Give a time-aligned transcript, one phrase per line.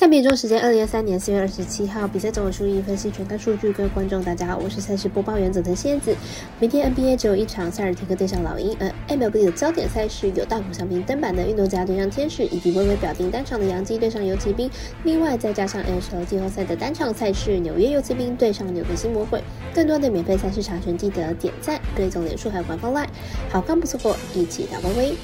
[0.00, 3.70] 赛比中时间，二零二三年四月二十七号，比赛总有数据分析全看数据。
[3.70, 6.16] 各位观众，大家好，我是赛事播报员佐藤仙子。
[6.58, 14.70] 明天 NBA 只有一场塞尔提克对上老鹰，而 MLB 的焦点赛事有大谷翔平登板的运动家对上天使，以及微微表定单场的洋基对上游骑兵。
[15.04, 19.42] 另外再加上 NHL 季后赛的单场赛事，纽约游骑兵对上纽约新魔鬼。
[19.74, 23.06] 更多的免费赛事查询，记得点赞、追踪脸书还有官方 LINE，
[23.50, 25.14] 好看不错过，一起打微微。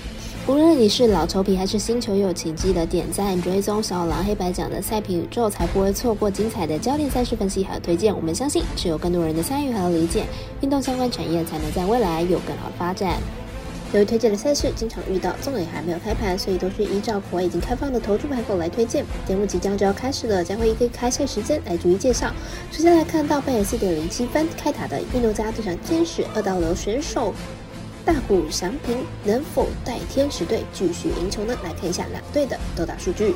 [0.48, 8.14] 无论你是老球皮还是新球友，请记得点赞、追踪小狼黑白奖的赛评宇宙，才不会错过精彩的焦点赛事分析和推荐。
[8.14, 10.24] 我们相信，只有更多人的参与和理解，
[10.60, 13.20] 运动相关产业才能在未来有更好发展。
[13.92, 19.04] 由于推荐的赛事经常遇到纵也还没有开盘，所以都是依照国外已经开放的投注盘口来推荐。
[19.26, 22.32] 节目即将就要开始了，将会以个开赛时间来逐一介绍。
[22.70, 27.34] 首先来看到半夜四点零七分开打的运动家对上天使二道流选手。
[28.06, 31.58] 大谷翔平能否带天使队继续赢球呢？
[31.64, 33.34] 来看一下两队的投打数据。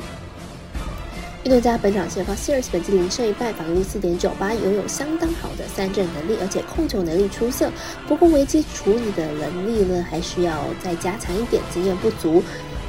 [1.43, 7.69] 运动家本场先发 Series 本季零胜一败，防御率四点九八，拥有相当好的三振能力，而且控球能力出色。
[8.07, 12.41] 不过危机处理的能力呢，还需要再加强一点，经验不足。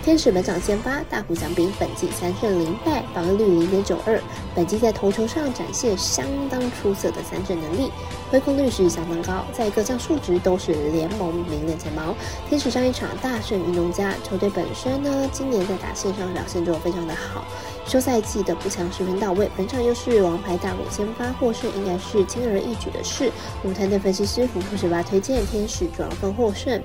[0.05, 4.21] 天使本场先发，大谷翔平本季三胜零败，防御率零点九二，
[4.53, 7.93] 本季在投球上展现相当出色的三振能力，
[8.29, 12.17] 挥空率是相当高，在各项数值都是联盟名列前茅。
[12.49, 17.45] 天使上一场大胜运动家，球队本身呢今年在打线上表现就非常的好，
[17.87, 23.31] 休赛季的补强十分到位，本场又是王牌大谷先发获胜，应该是轻而易举的事。
[23.63, 26.83] 我们团队分析师福布十八推荐天使主要分获胜。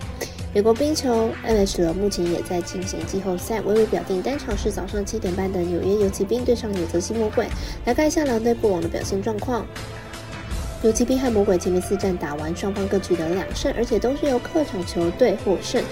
[0.53, 7.47] 美国冰球 NHL 目前也在进行季后赛，微微表定单场是早上七点半的纽约游骑兵对上纽泽西魔鬼。
[7.85, 9.65] 来看一下两队过往的表现状况。
[10.83, 15.83] 游骑兵和魔鬼前面四战打完，双方各取得两胜，而且都是由客场球队获胜。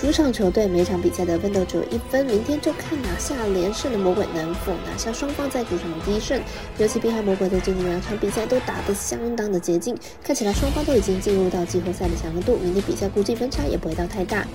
[0.00, 6.40] 主场球队每场比赛得分都只有一分，明天就看拿下连胜的魔鬼能否拿下双方在主场的第一胜。
[6.78, 14.46] 尤其滨海魔鬼在最近两场比赛都打得相当的接近，看起来双方都已经进入到季后赛的强度，明天比赛估计分差也不会到太大。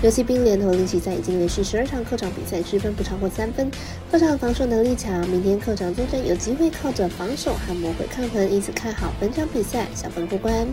[0.00, 3.68] 尤其兵联合练习赛已经连续十二场客场比赛失分不超过三分，
[4.12, 10.64] 客场防守能力强，明天客场作战有机会靠着防守和魔鬼抗衡，因此看好本场比赛小分过关。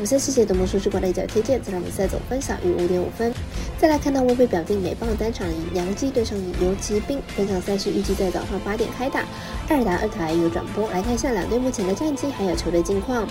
[0.00, 3.30] 五赛世界的魔术师管理者推荐这场比赛总分小于五点五分。
[3.78, 9.26] 再来看到微微表定美棒单场以洋基对上游骑兵，本场赛事预计在早上八点开打，
[9.68, 10.88] 二打二台有转播。
[10.88, 13.28] 来看一下两队目前的战绩还有球队近况。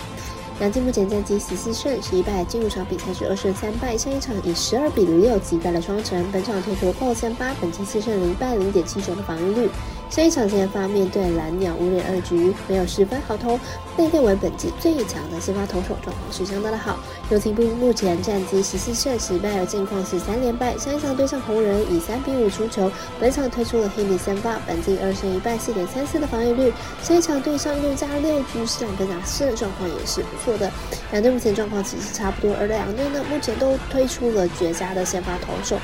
[0.60, 6.24] 杨基目前战绩十四胜十一败，进入场比赛是二胜三败，上一场以十二比零六击败了双城。
[6.30, 9.68] 本场推出后三八，本季四胜零败，零点七九的防御率。
[10.10, 13.56] 上一场先发面对蓝鸟五点二局没有十分好投，
[13.96, 16.98] 被列为本季最强的先发投手，状况是相当的好。
[17.30, 20.76] 游骑兵目前战绩十四胜十败，而近况是三连败。
[20.76, 22.90] 上一场对上红人以三比五出球，
[23.20, 26.72] 本场推出了黑米先发，本季二胜一败，四点三四的防御率。
[27.00, 30.58] 上一场对上又加六局是两分打胜，状况也是不错。
[30.58, 30.68] 的
[31.12, 35.78] 两队目前状况其实差不多，而两队呢目前都推出了绝佳的先发投手。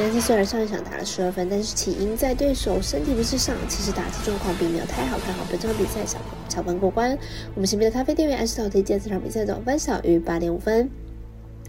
[0.00, 5.18] 杨基虽然上一场打了十二分，但是起因在对手身体不适上，其实打击状况并没有太好。
[5.18, 7.18] 看好本场比赛小小分过关。
[7.56, 10.88] 我们身边的咖啡店员安石头推荐这场比赛总分小于八点五分。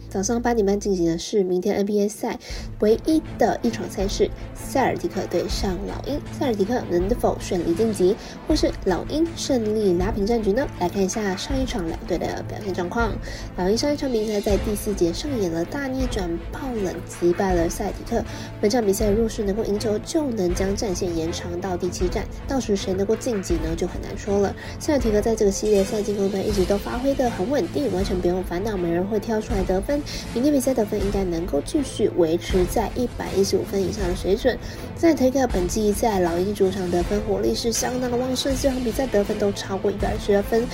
[0.09, 2.39] 早上八点半进行的是明天 NBA 赛
[2.79, 6.19] 唯一的一场赛事，塞尔迪克对上老鹰。
[6.37, 8.15] 塞尔迪克能否顺利晋级，
[8.47, 10.67] 或是老鹰顺利拉平战局呢？
[10.79, 13.11] 来看一下上一场两队的表现状况。
[13.55, 18.23] 老鹰上一场比赛在第四节上演了大逆转，爆冷击败了塞尔迪克。
[18.59, 23.75] 本场比赛若是能够赢球，就能将战线延长到第七战，到时谁能够晋级呢？
[23.77, 24.55] 就很难说了。
[24.79, 29.98] 塞尔迪克在这个系列赛进攻端一直都发挥的很稳定，完全不用烦恼没人会挑出来得分。
[30.33, 34.57] 明天比赛得分应该能够继续维持在一百一十五分以上的水准。
[34.95, 40.65] 再推个本季在老鹰主场得分火力是相当的旺盛，这场比赛得分都超过一百二十二分。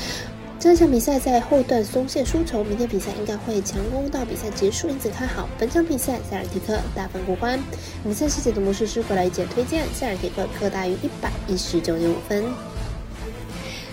[0.57, 7.59] 这场比赛在后段松懈输球，明天比赛应该会强攻到比赛结束，因此看好本场比赛塞尔提克大分过关。
[8.03, 12.45] 比赛细节的模式是过来一节推荐，塞尔提克各大于一百一十九点五分。